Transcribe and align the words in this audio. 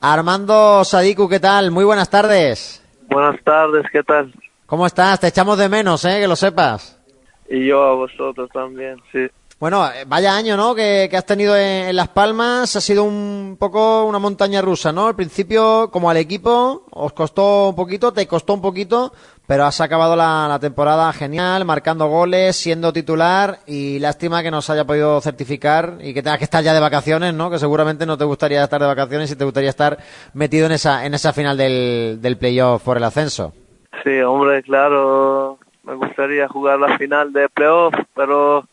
Armando 0.00 0.82
Sadiku, 0.82 1.28
¿qué 1.28 1.40
tal? 1.40 1.70
Muy 1.70 1.84
buenas 1.84 2.08
tardes. 2.08 2.82
Buenas 3.10 3.38
tardes, 3.44 3.84
¿qué 3.92 4.02
tal? 4.02 4.32
¿Cómo 4.64 4.86
estás? 4.86 5.20
Te 5.20 5.26
echamos 5.26 5.58
de 5.58 5.68
menos, 5.68 6.04
¿eh? 6.06 6.20
Que 6.20 6.26
lo 6.26 6.36
sepas. 6.36 6.98
Y 7.50 7.66
yo 7.66 7.84
a 7.84 7.94
vosotros 7.94 8.48
también, 8.50 8.96
sí. 9.12 9.28
Bueno, 9.60 9.86
eh, 9.88 10.04
vaya 10.06 10.34
año, 10.34 10.56
¿no? 10.56 10.74
Que, 10.74 11.10
has 11.12 11.26
tenido 11.26 11.54
en, 11.54 11.94
Las 11.94 12.08
Palmas. 12.08 12.76
Ha 12.76 12.80
sido 12.80 13.04
un 13.04 13.58
poco 13.60 14.06
una 14.06 14.18
montaña 14.18 14.62
rusa, 14.62 14.90
¿no? 14.90 15.06
Al 15.06 15.14
principio, 15.14 15.90
como 15.90 16.08
al 16.08 16.16
equipo, 16.16 16.86
os 16.90 17.12
costó 17.12 17.68
un 17.68 17.76
poquito, 17.76 18.10
te 18.10 18.26
costó 18.26 18.54
un 18.54 18.62
poquito, 18.62 19.12
pero 19.46 19.66
has 19.66 19.82
acabado 19.82 20.16
la, 20.16 20.56
temporada 20.62 21.12
genial, 21.12 21.66
marcando 21.66 22.06
goles, 22.06 22.56
siendo 22.56 22.90
titular 22.90 23.58
y 23.66 23.98
lástima 23.98 24.42
que 24.42 24.50
no 24.50 24.62
se 24.62 24.72
haya 24.72 24.86
podido 24.86 25.20
certificar 25.20 25.98
y 26.00 26.14
que 26.14 26.22
tengas 26.22 26.38
que 26.38 26.44
estar 26.44 26.64
ya 26.64 26.72
de 26.72 26.80
vacaciones, 26.80 27.34
¿no? 27.34 27.50
Que 27.50 27.58
seguramente 27.58 28.06
no 28.06 28.16
te 28.16 28.24
gustaría 28.24 28.64
estar 28.64 28.80
de 28.80 28.86
vacaciones 28.86 29.30
y 29.30 29.36
te 29.36 29.44
gustaría 29.44 29.68
estar 29.68 29.98
metido 30.32 30.64
en 30.64 30.72
esa, 30.72 31.04
en 31.04 31.12
esa 31.12 31.34
final 31.34 31.58
del, 31.58 32.18
del 32.22 32.38
playoff 32.38 32.82
por 32.82 32.96
el 32.96 33.04
ascenso. 33.04 33.52
Sí, 34.04 34.22
hombre, 34.22 34.62
claro, 34.62 35.58
me 35.82 35.96
gustaría 35.96 36.48
jugar 36.48 36.78
la 36.78 36.96
final 36.96 37.34
de 37.34 37.46
playoff, 37.50 37.92
pero 38.14 38.64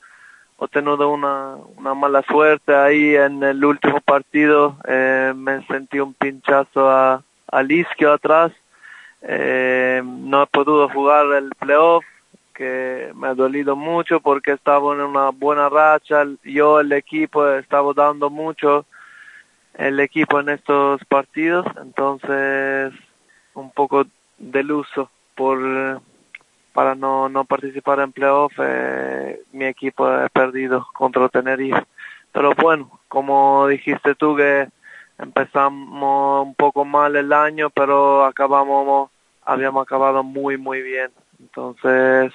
he 0.59 0.67
tenido 0.69 1.09
una, 1.09 1.55
una 1.77 1.93
mala 1.93 2.23
suerte 2.23 2.75
ahí 2.75 3.15
en 3.15 3.43
el 3.43 3.63
último 3.63 4.01
partido. 4.01 4.77
Eh, 4.87 5.33
me 5.35 5.65
sentí 5.67 5.99
un 5.99 6.13
pinchazo 6.13 6.89
a, 6.89 7.23
al 7.47 7.71
isquio 7.71 8.13
atrás. 8.13 8.51
Eh, 9.21 10.01
no 10.03 10.43
he 10.43 10.47
podido 10.47 10.89
jugar 10.89 11.25
el 11.33 11.49
playoff, 11.59 12.03
que 12.53 13.11
me 13.15 13.27
ha 13.27 13.33
dolido 13.35 13.75
mucho 13.75 14.19
porque 14.19 14.53
estaba 14.53 14.93
en 14.95 15.01
una 15.01 15.29
buena 15.29 15.69
racha. 15.69 16.23
Yo, 16.43 16.79
el 16.79 16.91
equipo, 16.91 17.47
estaba 17.47 17.93
dando 17.93 18.29
mucho 18.29 18.85
el 19.75 19.99
equipo 19.99 20.39
en 20.39 20.49
estos 20.49 21.03
partidos, 21.05 21.65
entonces 21.79 22.93
un 23.53 23.71
poco 23.71 24.05
deluso 24.39 25.11
por 25.35 26.01
para 26.77 26.93
no, 26.93 27.27
no 27.27 27.43
participar 27.43 28.01
en 28.01 28.11
playoff, 28.11 28.53
eh, 28.59 29.41
mi 29.51 29.65
equipo 29.65 30.05
ha 30.05 30.29
perdido 30.29 30.87
contra 30.93 31.27
Tenerife. 31.27 31.83
Pero 32.31 32.51
bueno, 32.53 32.99
como 33.07 33.65
dijiste 33.65 34.13
tú 34.13 34.35
que 34.35 34.67
empezamos 35.17 36.45
un 36.45 36.53
poco 36.53 36.85
mal 36.85 37.15
el 37.15 37.33
año, 37.33 37.71
pero 37.71 38.23
acabamos, 38.23 39.09
habíamos 39.43 39.81
acabado 39.81 40.21
muy, 40.21 40.57
muy 40.57 40.83
bien. 40.83 41.09
Entonces, 41.39 42.31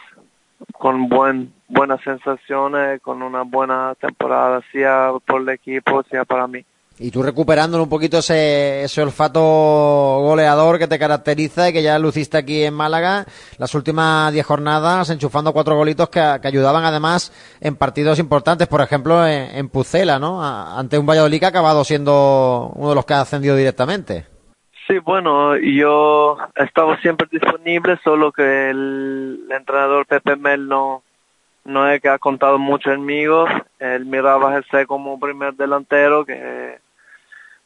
con 0.72 1.08
buen, 1.08 1.52
buenas 1.68 2.00
sensaciones, 2.02 3.00
con 3.00 3.22
una 3.22 3.42
buena 3.42 3.94
temporada, 4.00 4.60
sea 4.72 5.12
por 5.24 5.42
el 5.42 5.50
equipo, 5.50 6.02
sea 6.10 6.24
para 6.24 6.48
mí. 6.48 6.64
Y 7.02 7.10
tú 7.10 7.20
recuperando 7.20 7.82
un 7.82 7.88
poquito 7.88 8.18
ese, 8.18 8.84
ese 8.84 9.02
olfato 9.02 9.40
goleador 9.40 10.78
que 10.78 10.86
te 10.86 11.00
caracteriza 11.00 11.68
y 11.68 11.72
que 11.72 11.82
ya 11.82 11.98
luciste 11.98 12.38
aquí 12.38 12.62
en 12.62 12.74
Málaga 12.74 13.24
las 13.58 13.74
últimas 13.74 14.32
diez 14.32 14.46
jornadas, 14.46 15.10
enchufando 15.10 15.52
cuatro 15.52 15.74
golitos 15.74 16.08
que, 16.10 16.20
ayudaban 16.20 16.84
además 16.84 17.32
en 17.60 17.74
partidos 17.74 18.20
importantes, 18.20 18.68
por 18.68 18.82
ejemplo 18.82 19.26
en, 19.26 19.68
Pucela, 19.68 20.20
¿no? 20.20 20.44
ante 20.44 20.96
un 20.96 21.04
Valladolid 21.04 21.40
que 21.40 21.46
ha 21.46 21.48
acabado 21.48 21.82
siendo 21.82 22.70
uno 22.76 22.90
de 22.90 22.94
los 22.94 23.04
que 23.04 23.14
ha 23.14 23.22
ascendido 23.22 23.56
directamente. 23.56 24.26
Sí, 24.86 24.98
bueno, 24.98 25.56
yo 25.56 26.36
he 26.54 26.62
estado 26.62 26.96
siempre 26.98 27.26
disponible, 27.32 27.98
solo 28.04 28.30
que 28.30 28.70
el, 28.70 29.40
entrenador 29.50 30.06
Pepe 30.06 30.36
Mel 30.36 30.68
no, 30.68 31.02
no 31.64 31.88
es 31.88 32.00
que 32.00 32.10
ha 32.10 32.18
contado 32.20 32.58
mucho 32.58 32.92
en 32.92 33.04
mí. 33.04 33.24
Él 33.80 34.06
miraba 34.06 34.50
a 34.50 34.62
José 34.62 34.86
como 34.86 35.18
primer 35.18 35.54
delantero, 35.54 36.24
que 36.24 36.78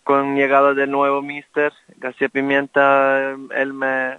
con 0.07 0.37
llegada 0.37 0.73
del 0.73 0.93
nuevo 0.93 1.21
mister, 1.21 1.73
García 1.97 2.29
Pimienta, 2.29 3.33
él 3.57 3.73
me, 3.73 4.17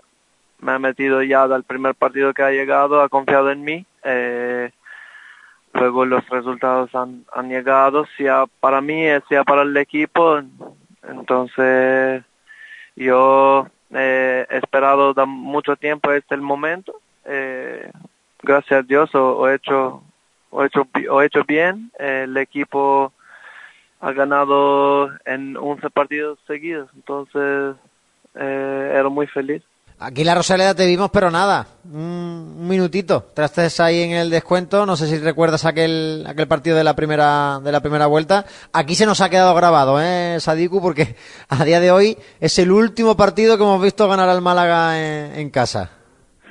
me 0.60 0.74
ha 0.74 0.80
metido 0.80 1.24
ya 1.24 1.48
del 1.48 1.64
primer 1.64 1.96
partido 1.96 2.34
que 2.34 2.44
ha 2.44 2.52
llegado, 2.52 3.02
ha 3.02 3.08
confiado 3.08 3.52
en 3.52 3.64
mí. 3.64 3.86
Eh, 4.04 4.70
luego 5.72 6.04
los 6.04 6.28
resultados 6.28 6.94
han, 6.94 7.24
han 7.32 7.48
llegado, 7.48 8.06
sea 8.18 8.48
para 8.60 8.82
mí, 8.82 9.06
sea 9.30 9.46
para 9.46 9.62
el 9.62 9.78
equipo. 9.78 10.42
Entonces, 11.08 12.22
yo 12.98 13.66
he 13.94 14.46
esperado 14.50 15.14
mucho 15.26 15.78
tiempo 15.78 16.12
este 16.12 16.36
el 16.36 16.42
momento. 16.42 17.00
Eh, 17.24 17.90
gracias 18.44 18.82
a 18.82 18.84
Dios, 18.84 19.10
he 19.14 19.54
hecho, 19.54 20.04
he 20.52 20.66
hecho, 20.66 20.86
he 20.94 21.26
hecho 21.26 21.46
bien. 21.46 21.94
el 21.98 22.36
equipo 22.36 23.14
ha 24.00 24.12
ganado 24.12 25.10
en 25.26 25.58
11 25.58 25.90
partidos 25.90 26.40
seguidos, 26.48 26.90
entonces 26.96 27.76
eh, 28.36 28.92
era 28.94 29.10
muy 29.10 29.28
feliz. 29.28 29.64
Aquí 30.00 30.24
la 30.24 30.36
Rosaleda 30.36 30.76
te 30.76 30.86
vimos, 30.86 31.10
pero 31.10 31.32
nada, 31.32 31.66
un, 31.92 32.68
minutito. 32.68 33.32
Traste 33.34 33.68
ahí 33.82 34.04
en 34.04 34.12
el 34.12 34.30
descuento. 34.30 34.86
No 34.86 34.96
sé 34.96 35.08
si 35.08 35.18
recuerdas 35.18 35.66
aquel 35.66 36.24
aquel 36.28 36.48
partido 36.48 36.78
de 36.78 36.84
la 36.84 36.96
primera 36.96 37.60
de 37.64 37.72
la 37.72 37.82
primera 37.82 38.06
vuelta. 38.06 38.46
Aquí 38.74 38.94
se 38.94 39.08
nos 39.08 39.22
ha 39.22 39.30
quedado 39.32 39.56
grabado, 39.56 40.00
eh, 40.00 40.38
Sadiku, 40.40 40.84
porque 40.84 41.16
a 41.50 41.66
día 41.66 41.80
de 41.80 41.90
hoy 41.90 42.16
es 42.40 42.60
el 42.60 42.72
último 42.72 43.18
partido 43.18 43.58
que 43.58 43.64
hemos 43.64 43.82
visto 43.82 44.08
ganar 44.08 44.30
al 44.30 44.44
Málaga 44.44 45.00
en, 45.00 45.50
casa. 45.50 45.90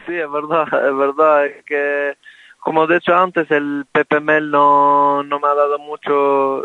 Sí, 0.07 0.15
es 0.17 0.31
verdad, 0.31 0.65
es 0.65 0.97
verdad. 0.97 1.47
Es 1.47 1.65
que, 1.65 2.17
como 2.59 2.89
de 2.89 2.97
hecho 2.97 3.15
antes, 3.15 3.49
el 3.53 3.87
Pepe 3.93 4.19
Mel 4.19 4.51
no, 4.51 5.23
no 5.23 5.39
me 5.39 5.47
ha 5.47 5.55
dado 5.55 5.79
mucho 5.79 6.65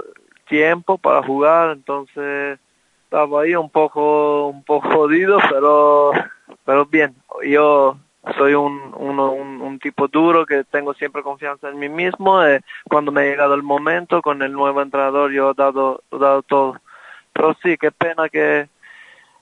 tiempo 0.52 0.98
para 0.98 1.24
jugar, 1.24 1.72
entonces 1.72 2.60
estaba 3.06 3.42
ahí 3.42 3.56
un 3.56 3.70
poco 3.70 4.48
un 4.48 4.64
poco 4.64 4.90
jodido, 4.90 5.40
pero 5.50 6.12
pero 6.66 6.86
bien. 6.86 7.16
Yo 7.44 7.98
soy 8.38 8.54
un, 8.54 8.94
un, 8.94 9.80
tipo 9.80 10.08
duro 10.08 10.46
que 10.46 10.64
tengo 10.66 10.94
siempre 10.94 11.24
confianza 11.24 11.70
en 11.70 11.80
mí 11.80 11.90
mismo. 11.90 12.44
Eh, 12.44 12.62
cuando 12.88 13.12
me 13.12 13.22
ha 13.22 13.24
llegado 13.24 13.56
el 13.56 13.64
momento 13.64 14.22
con 14.22 14.44
el 14.44 14.52
nuevo 14.52 14.82
entrenador 14.82 15.32
yo 15.32 15.52
he 15.52 15.54
dado, 15.56 16.04
dado 16.12 16.44
todo. 16.44 16.76
Pero 17.34 17.56
sí, 17.64 17.78
qué 17.78 17.92
pena 17.92 18.30
que 18.30 18.68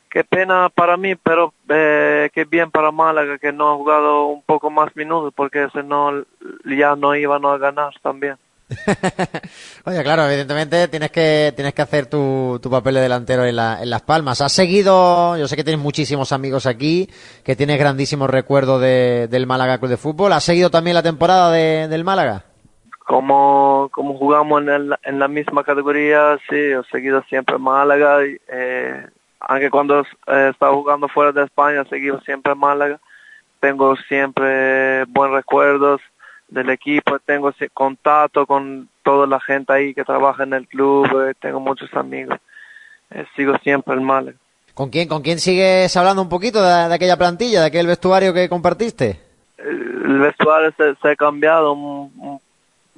qué 0.09 0.24
pena 0.24 0.69
para 0.69 0.96
mí, 0.96 1.16
pero 1.16 1.53
eh, 1.68 2.30
qué 2.34 2.46
bien 2.46 2.72
para 2.72 2.92
Málaga 2.92 3.38
que 3.38 3.52
no 3.52 3.72
ha 3.72 3.75
jugado 3.75 4.28
un 4.28 4.44
poco 4.44 4.69
más 4.69 4.96
minutos 4.96 5.34
porque 5.36 5.64
ese 5.64 5.84
no 5.84 6.24
ya 6.66 6.96
no 6.96 7.16
iban 7.16 7.46
a 7.46 7.58
ganar 7.58 7.94
también. 8.02 8.38
Oye, 9.85 10.03
claro, 10.03 10.25
evidentemente 10.25 10.88
tienes 10.88 11.12
que 11.12 11.52
tienes 11.56 11.74
que 11.74 11.81
hacer 11.81 12.06
tu, 12.06 12.59
tu 12.62 12.69
papel 12.69 12.96
de 12.96 13.02
delantero 13.02 13.44
en, 13.44 13.57
en 13.57 13.90
Las 13.90 14.02
Palmas. 14.03 14.41
Has 14.41 14.52
seguido, 14.52 15.38
yo 15.38 15.47
sé 15.47 15.56
que 15.56 15.63
tienes 15.63 15.81
muchísimos 15.81 16.31
amigos 16.31 16.66
aquí, 16.66 17.09
que 17.44 17.56
tienes 17.56 17.80
grandísimos 17.80 18.30
recuerdos 18.30 18.80
de, 18.81 19.28
del 19.28 19.47
Málaga 19.47 19.80
Club 19.80 19.90
de 19.90 19.97
Fútbol. 19.97 20.34
¿Has 20.34 20.44
seguido 20.44 20.69
también 20.69 20.96
la 20.96 21.03
temporada 21.03 21.52
de, 21.52 21.88
del 21.88 22.03
Málaga? 22.03 22.44
Como, 23.06 23.90
como 23.91 24.16
jugamos 24.18 24.62
en, 24.62 24.91
en 25.03 25.19
la 25.19 25.28
misma 25.28 25.63
categoría, 25.63 26.38
sí, 26.47 26.56
he 26.56 26.81
seguido 26.91 27.24
siempre 27.24 27.57
Málaga. 27.57 28.19
Eh, 28.24 29.07
aunque 29.40 29.72
cuando 29.72 30.06
he 30.28 30.50
estado 30.50 30.75
jugando 30.75 31.07
fuera 31.07 31.31
de 31.31 31.44
España, 31.44 31.81
he 31.81 31.90
seguido 31.90 32.22
siempre 32.22 32.53
Málaga. 32.53 33.00
Tengo 33.59 33.96
siempre 34.07 35.06
buenos 35.06 35.38
recuerdos 35.38 36.01
del 36.50 36.70
equipo, 36.70 37.20
tengo 37.20 37.52
contacto 37.74 38.46
con 38.46 38.90
toda 39.04 39.28
la 39.28 39.40
gente 39.40 39.72
ahí 39.72 39.94
que 39.94 40.04
trabaja 40.04 40.44
en 40.44 40.54
el 40.54 40.68
club, 40.68 41.06
eh, 41.28 41.34
tengo 41.40 41.60
muchos 41.60 41.94
amigos, 41.94 42.40
eh, 43.12 43.26
sigo 43.36 43.58
siempre 43.60 43.94
el 43.94 44.02
mal 44.02 44.36
¿Con 44.80 44.90
quién, 44.90 45.10
¿Con 45.10 45.22
quién 45.22 45.40
sigues 45.40 45.98
hablando 45.98 46.22
un 46.22 46.30
poquito 46.30 46.64
de, 46.64 46.94
aquella 46.94 47.18
plantilla, 47.18 47.60
de 47.60 47.68
aquel 47.68 47.86
vestuario 47.86 48.34
que 48.34 48.48
compartiste? 48.48 49.20
El, 49.58 50.20
vestuario 50.20 50.74
se, 50.78 51.10
ha 51.10 51.16
cambiado 51.18 51.78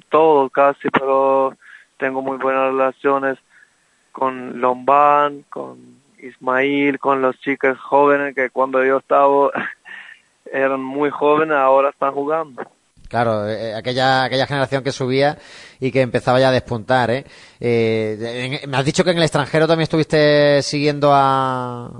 todo 0.08 0.48
casi, 0.48 0.88
pero 0.90 1.56
tengo 1.96 2.22
muy 2.22 2.36
buenas 2.38 2.70
relaciones 2.70 3.36
con 4.12 4.60
Lombán, 4.60 5.44
con 5.50 5.78
Ismail, 6.20 7.00
con 7.00 7.20
los 7.20 7.36
chicos 7.40 7.76
jóvenes 7.80 8.36
que 8.36 8.50
cuando 8.50 8.84
yo 8.84 8.98
estaba 8.98 9.50
eran 10.52 10.80
muy 10.80 11.10
jóvenes, 11.10 11.56
ahora 11.56 11.88
están 11.88 12.12
jugando. 12.12 12.62
Claro, 13.12 13.46
eh, 13.46 13.74
aquella, 13.74 14.24
aquella 14.24 14.46
generación 14.46 14.82
que 14.82 14.90
subía 14.90 15.36
y 15.78 15.92
que 15.92 16.00
empezaba 16.00 16.40
ya 16.40 16.48
a 16.48 16.50
despuntar, 16.50 17.10
¿eh? 17.10 17.26
¿eh? 17.60 18.62
me 18.66 18.78
has 18.78 18.86
dicho 18.86 19.04
que 19.04 19.10
en 19.10 19.18
el 19.18 19.22
extranjero 19.22 19.68
también 19.68 19.82
estuviste 19.82 20.62
siguiendo 20.62 21.10
a, 21.12 21.90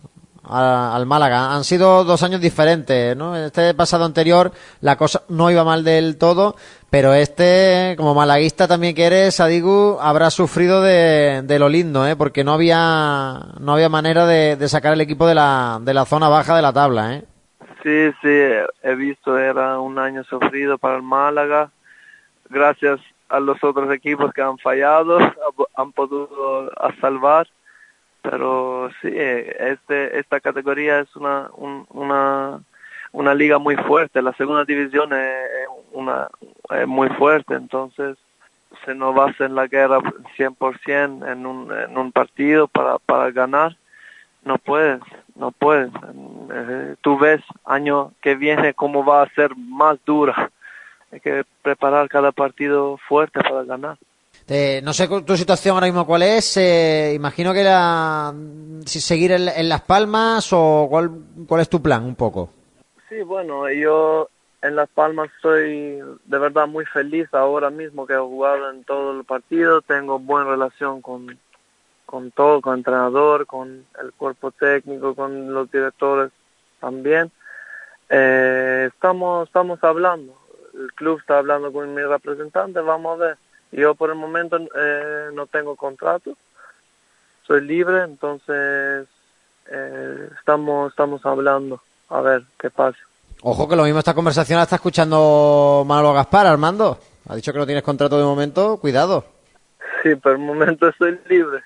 al 0.43 1.05
Málaga. 1.05 1.53
Han 1.53 1.65
sido 1.65 2.05
dos 2.05 2.23
años 2.23 2.41
diferentes, 2.41 3.15
¿no? 3.15 3.37
Este 3.37 3.75
pasado 3.75 4.07
anterior 4.07 4.53
la 4.81 4.97
cosa 4.97 5.25
no 5.29 5.51
iba 5.51 5.65
mal 5.65 5.85
del 5.85 6.17
todo, 6.17 6.57
pero 6.89 7.13
este, 7.13 7.95
como 7.99 8.15
malaguista 8.15 8.67
también 8.67 8.95
que 8.95 9.05
eres, 9.05 9.39
Adigu, 9.39 9.99
habrá 10.01 10.31
sufrido 10.31 10.81
de, 10.81 11.43
de 11.45 11.59
lo 11.59 11.69
lindo, 11.69 12.09
¿eh? 12.09 12.17
Porque 12.17 12.43
no 12.43 12.55
había, 12.55 13.49
no 13.61 13.75
había 13.75 13.91
manera 13.91 14.25
de, 14.25 14.57
de 14.57 14.69
sacar 14.71 14.95
el 14.95 15.03
equipo 15.03 15.27
de 15.27 15.35
la, 15.35 15.79
de 15.83 15.93
la 15.93 16.07
zona 16.07 16.31
baja 16.31 16.57
de 16.57 16.63
la 16.63 16.73
tabla, 16.73 17.17
¿eh? 17.17 17.25
Sí, 17.83 18.13
sí, 18.23 18.29
he 18.83 18.95
visto, 18.95 19.37
era 19.37 19.81
un 19.81 19.99
año 19.99 20.23
sufrido 20.25 20.79
para 20.79 20.97
el 20.97 21.03
Málaga. 21.03 21.71
Gracias 22.49 23.01
a 23.29 23.41
los 23.41 23.63
otros 23.65 23.93
equipos 23.93 24.33
que 24.33 24.43
han 24.43 24.59
fallado, 24.59 25.19
han 25.75 25.93
podido 25.93 26.71
salvar. 27.01 27.49
pero 28.23 28.91
sí, 29.01 29.09
este, 29.13 30.19
esta 30.19 30.39
categoría 30.39 31.01
es 31.01 31.17
una, 31.17 31.51
una, 31.57 32.61
una 33.11 33.35
liga 33.35 33.59
muy 33.59 33.75
fuerte, 33.77 34.23
la 34.23 34.33
segunda 34.35 34.65
división 34.65 35.13
es 35.13 35.69
una 35.93 36.29
es 36.71 36.87
muy 36.87 37.09
fuerte, 37.11 37.55
entonces 37.55 38.17
se 38.85 38.95
nos 38.95 39.15
basa 39.15 39.45
en 39.45 39.55
la 39.55 39.67
guerra 39.67 39.99
100% 40.37 41.31
en 41.31 41.47
un, 41.47 41.73
en 41.73 41.99
un 41.99 42.13
partido 42.13 42.69
para, 42.69 42.99
para 42.99 43.31
ganar, 43.31 43.77
no 44.45 44.59
puedes, 44.59 45.01
no 45.35 45.51
puedes. 45.53 45.91
Eh, 46.53 46.97
tú 47.01 47.19
ves 47.19 47.41
año 47.65 48.13
que 48.21 48.35
viene 48.35 48.75
cómo 48.75 49.05
va 49.05 49.23
a 49.23 49.35
ser 49.35 49.57
más 49.57 49.99
dura. 50.05 50.51
Hay 51.11 51.21
que 51.21 51.45
preparar 51.63 52.09
cada 52.09 52.33
partido 52.33 52.99
fuerte 53.09 53.41
para 53.41 53.65
ganar. 53.65 53.99
no 54.83 54.93
sé 54.93 55.09
tu 55.27 55.37
situación 55.37 55.75
ahora 55.75 55.87
mismo 55.87 56.07
cuál 56.07 56.23
es. 56.23 56.57
Eh, 56.57 57.13
imagino 57.15 57.53
que 57.53 57.61
era 57.61 58.33
si 58.87 59.01
seguir 59.01 59.33
en, 59.33 59.69
Las 59.69 59.83
Palmas 59.83 60.53
o 60.53 60.87
cuál, 60.89 61.11
cuál 61.47 61.61
es 61.61 61.69
tu 61.69 61.83
plan 61.83 62.05
un 62.05 62.17
poco. 62.17 62.51
Sí, 63.09 63.23
bueno, 63.23 63.71
yo 63.71 64.29
en 64.63 64.77
Las 64.77 64.89
Palmas 64.89 65.31
estoy 65.37 66.01
de 66.25 66.39
verdad 66.39 66.67
muy 66.67 66.87
feliz 66.87 67.29
ahora 67.33 67.69
mismo 67.69 68.07
que 68.07 68.15
he 68.15 68.19
jugado 68.19 68.71
en 68.71 68.85
todo 68.85 69.19
el 69.19 69.25
partido. 69.25 69.83
Tengo 69.83 70.19
buena 70.19 70.51
relación 70.51 71.03
con, 71.03 71.39
con 72.13 72.31
todo, 72.31 72.61
con 72.61 72.75
el 72.75 72.81
entrenador, 72.81 73.47
con 73.47 73.87
el 73.99 74.13
cuerpo 74.13 74.51
técnico, 74.51 75.15
con 75.15 75.55
los 75.55 75.73
directores 75.73 76.31
también. 76.79 77.31
Eh, 78.11 78.91
estamos, 78.93 79.49
estamos 79.49 79.83
hablando, 79.83 80.35
el 80.75 80.93
club 80.93 81.21
está 81.21 81.39
hablando 81.39 81.73
con 81.73 81.95
mi 81.95 82.03
representante, 82.03 82.81
vamos 82.81 83.15
a 83.15 83.25
ver. 83.25 83.37
Yo 83.73 83.95
por 83.95 84.11
el 84.11 84.17
momento 84.17 84.59
eh, 84.59 85.31
no 85.33 85.47
tengo 85.47 85.75
contrato, 85.75 86.37
soy 87.47 87.63
libre, 87.63 88.03
entonces 88.03 89.09
eh, 89.71 90.29
estamos, 90.39 90.91
estamos 90.91 91.25
hablando, 91.25 91.81
a 92.11 92.21
ver 92.21 92.43
qué 92.61 92.69
pasa. 92.69 92.99
Ojo 93.41 93.67
que 93.67 93.75
lo 93.75 93.85
mismo 93.85 94.01
esta 94.01 94.13
conversación 94.13 94.59
la 94.59 94.65
está 94.65 94.77
escuchando 94.77 95.83
Manolo 95.87 96.13
Gaspar, 96.13 96.47
Armando. 96.47 96.99
Ha 97.27 97.37
dicho 97.37 97.55
que 97.55 97.59
no 97.59 97.65
tienes 97.65 97.83
contrato 97.83 98.19
de 98.19 98.25
momento, 98.25 98.77
cuidado. 98.77 99.25
Sí, 100.03 100.15
por 100.17 100.33
el 100.33 100.39
momento 100.39 100.89
estoy 100.89 101.19
libre. 101.31 101.63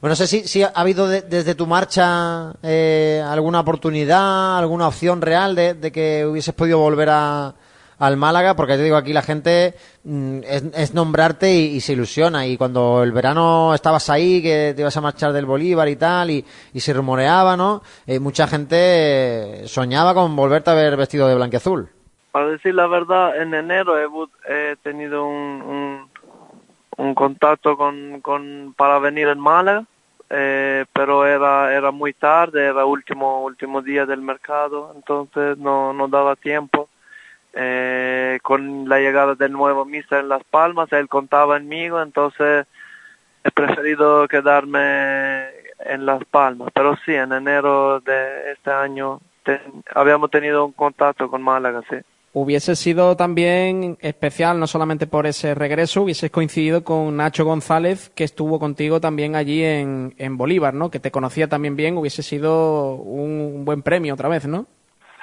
Bueno, 0.00 0.12
no 0.12 0.16
sé 0.16 0.26
si, 0.26 0.46
si 0.46 0.62
ha 0.62 0.68
habido 0.74 1.08
desde 1.08 1.54
tu 1.54 1.66
marcha 1.66 2.52
eh, 2.62 3.24
alguna 3.26 3.60
oportunidad, 3.60 4.58
alguna 4.58 4.88
opción 4.88 5.22
real 5.22 5.54
de, 5.54 5.90
que 5.90 6.26
hubieses 6.26 6.54
podido 6.54 6.78
volver 6.78 7.08
a, 7.10 7.54
al 7.98 8.18
Málaga, 8.18 8.54
porque 8.54 8.76
te 8.76 8.82
digo, 8.82 8.96
aquí 8.96 9.14
la 9.14 9.22
gente 9.22 9.74
mm, 10.04 10.40
es, 10.44 10.92
nombrarte 10.92 11.50
y, 11.50 11.80
se 11.80 11.94
ilusiona. 11.94 12.46
Y 12.46 12.58
cuando 12.58 13.02
el 13.02 13.12
verano 13.12 13.72
estabas 13.74 14.10
ahí, 14.10 14.42
que 14.42 14.74
te 14.76 14.82
ibas 14.82 14.96
a 14.98 15.00
marchar 15.00 15.32
del 15.32 15.46
Bolívar 15.46 15.88
y 15.88 15.96
tal, 15.96 16.28
y, 16.30 16.44
se 16.74 16.92
rumoreaba, 16.92 17.56
¿no? 17.56 17.80
Eh, 18.06 18.20
mucha 18.20 18.46
gente 18.46 19.62
soñaba 19.66 20.12
con 20.12 20.36
volverte 20.36 20.70
a 20.70 20.74
ver 20.74 20.94
vestido 20.98 21.26
de 21.26 21.36
blanqueazul. 21.36 21.88
Para 22.32 22.48
decir 22.48 22.74
la 22.74 22.86
verdad, 22.86 23.40
en 23.40 23.54
enero 23.54 23.94
he, 23.98 24.76
tenido 24.82 25.26
un 25.26 25.95
contacto 27.14 27.76
con, 27.76 28.20
con 28.20 28.74
para 28.76 28.98
venir 28.98 29.28
en 29.28 29.38
Málaga, 29.38 29.84
eh, 30.30 30.84
pero 30.92 31.26
era 31.26 31.74
era 31.74 31.90
muy 31.90 32.12
tarde, 32.12 32.66
era 32.66 32.84
último 32.84 33.44
último 33.44 33.82
día 33.82 34.06
del 34.06 34.22
mercado, 34.22 34.92
entonces 34.94 35.58
no 35.58 35.92
no 35.92 36.08
daba 36.08 36.36
tiempo. 36.36 36.88
Eh, 37.58 38.38
con 38.42 38.86
la 38.88 38.98
llegada 38.98 39.34
del 39.34 39.52
nuevo 39.52 39.86
mister 39.86 40.20
en 40.20 40.28
Las 40.28 40.44
Palmas, 40.44 40.92
él 40.92 41.08
contaba 41.08 41.56
conmigo, 41.56 42.02
entonces 42.02 42.66
he 43.44 43.50
preferido 43.50 44.28
quedarme 44.28 45.48
en 45.80 46.04
Las 46.04 46.24
Palmas, 46.26 46.70
pero 46.74 46.96
sí, 47.04 47.14
en 47.14 47.32
enero 47.32 48.00
de 48.00 48.52
este 48.52 48.70
año 48.70 49.20
habíamos 49.94 50.30
tenido 50.30 50.66
un 50.66 50.72
contacto 50.72 51.30
con 51.30 51.42
Málaga, 51.42 51.82
sí 51.88 51.96
hubiese 52.38 52.76
sido 52.76 53.16
también 53.16 53.96
especial, 54.02 54.60
no 54.60 54.66
solamente 54.66 55.06
por 55.06 55.26
ese 55.26 55.54
regreso, 55.54 56.02
hubieses 56.02 56.30
coincidido 56.30 56.84
con 56.84 57.16
Nacho 57.16 57.46
González, 57.46 58.10
que 58.10 58.24
estuvo 58.24 58.58
contigo 58.58 59.00
también 59.00 59.34
allí 59.34 59.64
en, 59.64 60.14
en 60.18 60.36
Bolívar, 60.36 60.74
¿no? 60.74 60.90
Que 60.90 61.00
te 61.00 61.10
conocía 61.10 61.48
también 61.48 61.76
bien, 61.76 61.96
hubiese 61.96 62.22
sido 62.22 62.96
un, 62.96 63.64
buen 63.64 63.80
premio 63.80 64.12
otra 64.12 64.28
vez, 64.28 64.46
¿no? 64.46 64.66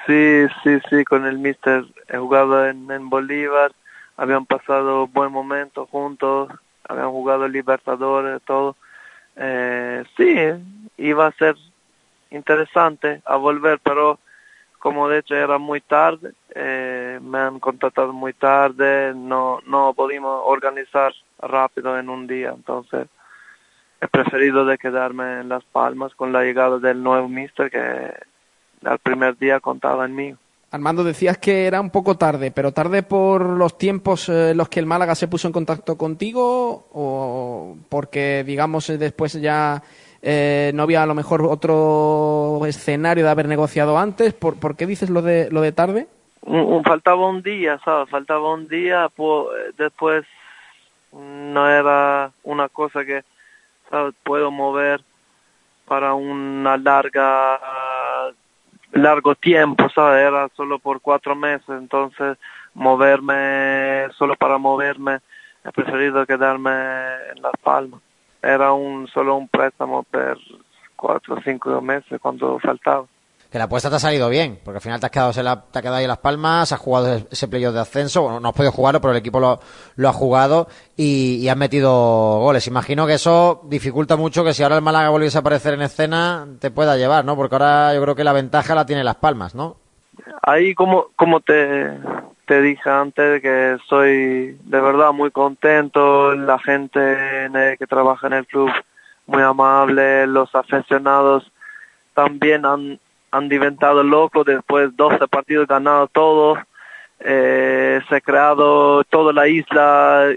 Sí, 0.08 0.48
sí, 0.64 0.80
sí, 0.90 1.06
con 1.06 1.28
el 1.28 1.38
Mister 1.38 1.86
he 2.10 2.18
jugado 2.18 2.68
en, 2.68 2.90
en 2.90 3.08
Bolívar, 3.12 3.74
habían 4.18 4.48
pasado 4.48 5.06
buen 5.06 5.32
momento 5.32 5.86
juntos, 5.86 6.50
habían 6.90 7.12
jugado 7.12 7.48
Libertadores, 7.48 8.42
todo. 8.42 8.76
Eh, 9.36 10.04
sí, 10.18 10.36
iba 10.98 11.28
a 11.28 11.32
ser 11.34 11.58
interesante 12.32 13.22
a 13.24 13.36
volver, 13.36 13.80
pero 13.84 14.18
como 14.84 15.08
de 15.08 15.20
hecho 15.20 15.34
era 15.34 15.58
muy 15.60 15.80
tarde, 15.80 16.34
eh, 16.54 17.18
me 17.24 17.38
han 17.38 17.62
contratado 17.62 18.12
muy 18.12 18.34
tarde, 18.34 19.14
no, 19.16 19.60
no 19.66 19.94
pudimos 19.94 20.42
organizar 20.44 21.14
rápido 21.40 21.98
en 21.98 22.10
un 22.10 22.28
día, 22.28 22.50
entonces 22.54 23.08
he 24.02 24.08
preferido 24.10 24.66
de 24.66 24.78
quedarme 24.78 25.40
en 25.40 25.48
Las 25.48 25.64
Palmas 25.64 26.14
con 26.16 26.34
la 26.34 26.44
llegada 26.44 26.80
del 26.80 27.02
nuevo 27.02 27.30
mister 27.30 27.72
que 27.72 28.14
al 28.84 29.00
primer 29.00 29.38
día 29.38 29.62
contaba 29.62 30.04
en 30.04 30.16
mí. 30.16 30.36
Armando, 30.72 31.06
decías 31.06 31.38
que 31.38 31.66
era 31.66 31.80
un 31.80 31.90
poco 31.90 32.18
tarde, 32.18 32.52
pero 32.52 32.74
tarde 32.74 33.04
por 33.04 33.42
los 33.42 33.78
tiempos 33.78 34.28
eh, 34.28 34.50
en 34.50 34.58
los 34.58 34.68
que 34.68 34.82
el 34.82 34.86
Málaga 34.86 35.16
se 35.16 35.30
puso 35.30 35.48
en 35.48 35.54
contacto 35.54 35.98
contigo 35.98 36.90
o 36.92 37.78
porque, 37.88 38.44
digamos, 38.46 38.88
después 38.88 39.32
ya 39.40 39.82
eh, 40.26 40.72
no 40.74 40.84
había 40.84 41.04
a 41.04 41.06
lo 41.06 41.16
mejor 41.16 41.42
otro 41.46 42.62
escenario 42.66 43.26
de 43.26 43.30
haber 43.30 43.50
negociado 43.50 43.98
antes. 43.98 44.34
¿Por, 44.34 44.58
¿por 44.58 44.78
qué 44.78 44.86
dices 44.86 45.10
lo 45.10 45.22
de, 45.22 45.52
lo 45.52 45.60
de 45.60 45.74
tarde? 45.74 46.08
faltaba 46.86 47.28
un 47.28 47.42
día, 47.42 47.80
¿sabes? 47.84 48.10
Faltaba 48.10 48.54
un 48.54 48.68
día, 48.70 49.10
pues, 49.16 49.76
después 49.78 50.26
no 51.12 51.70
era 51.70 52.32
una 52.44 52.70
cosa 52.70 53.06
que 53.06 53.24
¿sabes? 53.90 54.14
puedo 54.24 54.50
mover 54.50 55.02
para 55.86 56.14
una 56.14 56.78
larga 56.78 57.60
largo 58.94 59.36
tiempo, 59.36 59.90
¿sabes? 59.90 60.26
Era 60.26 60.50
solo 60.56 60.80
por 60.80 61.02
cuatro 61.02 61.36
meses, 61.36 61.68
entonces 61.68 62.38
moverme 62.74 64.08
solo 64.18 64.36
para 64.36 64.58
moverme, 64.58 65.20
he 65.66 65.72
preferido 65.72 66.26
quedarme 66.26 66.72
en 67.36 67.42
Las 67.42 67.54
Palmas 67.62 68.02
era 68.44 68.74
un 68.74 69.08
solo 69.08 69.36
un 69.38 69.48
préstamo 69.48 70.04
per 70.04 70.38
cuatro 70.96 71.36
o 71.36 71.42
cinco 71.42 71.82
meses 71.82 72.20
cuando 72.22 72.60
faltaba. 72.60 73.06
Que 73.50 73.60
la 73.60 73.66
apuesta 73.66 73.88
te 73.88 73.98
ha 73.98 74.00
salido 74.00 74.30
bien, 74.30 74.60
porque 74.64 74.78
al 74.78 74.82
final 74.82 75.00
te 75.00 75.06
has 75.06 75.12
quedado, 75.12 75.32
te 75.32 75.78
has 75.78 75.82
quedado 75.82 75.98
ahí 75.98 76.06
en 76.06 76.10
Las 76.10 76.18
Palmas, 76.18 76.72
has 76.72 76.80
jugado 76.80 77.22
ese 77.30 77.48
playoff 77.48 77.76
de 77.76 77.82
ascenso, 77.82 78.24
bueno, 78.24 78.40
no 78.40 78.50
has 78.50 78.56
podido 78.56 78.72
jugarlo, 78.72 79.00
pero 79.00 79.12
el 79.12 79.18
equipo 79.18 79.40
lo, 79.40 79.60
lo 79.96 80.10
ha 80.10 80.14
jugado 80.14 80.68
y, 80.98 81.36
y 81.36 81.50
has 81.50 81.58
metido 81.58 81.92
goles. 82.40 82.66
Imagino 82.66 83.06
que 83.06 83.14
eso 83.14 83.62
dificulta 83.66 84.16
mucho 84.16 84.44
que 84.44 84.56
si 84.56 84.64
ahora 84.64 84.78
el 84.78 84.82
Málaga 84.82 85.10
volviese 85.10 85.38
a 85.38 85.42
aparecer 85.42 85.76
en 85.76 85.84
escena, 85.84 86.48
te 86.60 86.72
pueda 86.72 86.98
llevar, 86.98 87.26
¿no? 87.26 87.36
Porque 87.36 87.54
ahora 87.54 87.94
yo 87.94 88.02
creo 88.02 88.16
que 88.16 88.24
la 88.24 88.34
ventaja 88.34 88.74
la 88.74 88.88
tiene 88.88 89.04
Las 89.04 89.18
Palmas, 89.18 89.54
¿no? 89.54 89.83
Ahí 90.42 90.76
como, 90.76 91.08
como 91.16 91.40
te, 91.40 91.98
te 92.46 92.62
dije 92.62 92.90
antes 92.90 93.42
que 93.42 93.78
soy 93.88 94.58
de 94.64 94.82
verdad 94.82 95.14
muy 95.14 95.32
contento, 95.32 96.36
la 96.36 96.60
gente 96.60 97.50
que 97.80 97.88
trabaja 97.88 98.28
en 98.28 98.34
el 98.34 98.46
club 98.46 98.70
muy 99.26 99.42
amable, 99.42 100.28
los 100.28 100.54
aficionados 100.54 101.50
también 102.14 102.66
han, 102.66 103.00
han 103.32 103.50
diventado 103.50 104.04
locos 104.04 104.46
después 104.46 104.90
de 104.90 104.96
12 104.96 105.28
partidos 105.28 105.68
ganados 105.68 106.10
todos, 106.12 106.60
eh, 107.20 108.02
se 108.10 108.16
ha 108.16 108.22
creado 108.22 109.04
toda 109.06 109.32
la 109.32 109.48
isla, 109.48 110.34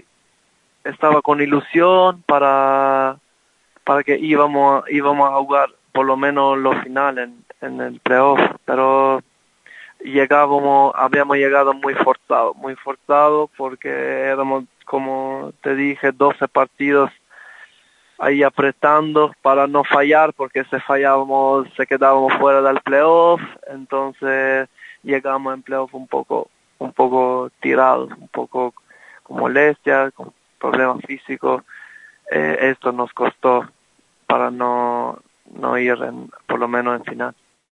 estaba 0.84 1.20
con 1.22 1.40
ilusión 1.40 2.22
para, 2.22 3.16
para 3.84 4.04
que 4.04 4.16
íbamos, 4.16 4.84
íbamos 4.88 5.28
a 5.28 5.34
jugar 5.34 5.70
por 5.92 6.06
lo 6.06 6.16
menos 6.16 6.56
los 6.58 6.76
finales 6.82 7.28
en, 7.28 7.44
en 7.68 7.80
el 7.80 8.00
playoff, 8.00 8.40
pero 8.64 9.20
llegábamos, 10.10 10.92
habíamos 10.94 11.36
llegado 11.36 11.74
muy 11.74 11.94
forzado, 11.94 12.54
muy 12.54 12.74
forzado 12.76 13.50
porque 13.56 13.88
éramos, 13.88 14.64
como 14.84 15.52
te 15.62 15.74
dije, 15.74 16.12
12 16.12 16.48
partidos 16.48 17.10
ahí 18.18 18.42
apretando 18.42 19.32
para 19.42 19.66
no 19.66 19.84
fallar 19.84 20.32
porque 20.32 20.64
si 20.64 20.78
fallábamos 20.80 21.68
se 21.76 21.86
quedábamos 21.86 22.32
fuera 22.34 22.62
del 22.62 22.80
playoff, 22.80 23.40
entonces 23.68 24.68
llegamos 25.02 25.54
en 25.54 25.62
playoff 25.62 25.94
un 25.94 26.06
poco, 26.06 26.48
un 26.78 26.92
poco 26.92 27.50
tirados, 27.60 28.10
un 28.12 28.28
poco 28.28 28.74
con 29.22 29.38
molestias, 29.38 30.12
con 30.14 30.32
problemas 30.58 31.04
físicos. 31.06 31.62
Eh, 32.30 32.56
esto 32.60 32.92
nos 32.92 33.12
costó 33.12 33.68
para 34.26 34.50
no, 34.50 35.18
no 35.54 35.78
ir 35.78 35.96
en, 36.02 36.30
por 36.46 36.58
lo 36.58 36.68
menos 36.68 36.96
en 36.96 37.04
final. 37.04 37.34